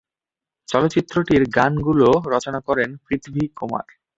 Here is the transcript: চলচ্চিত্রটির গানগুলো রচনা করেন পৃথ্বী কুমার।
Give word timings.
চলচ্চিত্রটির 0.67 1.43
গানগুলো 1.55 2.07
রচনা 2.25 2.59
করেন 2.59 2.89
পৃথ্বী 3.07 3.43
কুমার। 3.55 3.85